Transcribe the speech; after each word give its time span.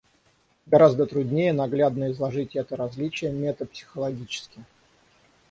Гораздо 0.65 1.05
труднее 1.05 1.53
наглядно 1.53 2.09
изложить 2.09 2.55
это 2.55 2.75
различие 2.75 3.31
метапсихологически. 3.31 4.65